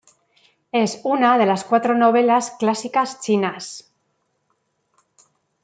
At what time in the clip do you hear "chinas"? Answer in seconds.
3.21-3.91